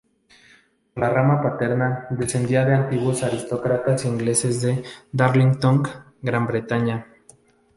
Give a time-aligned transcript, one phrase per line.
[0.95, 5.83] Por la rama paterna, descendía de antiguos aristócratas ingleses de Darlington,
[6.23, 7.05] Gran Bretaña.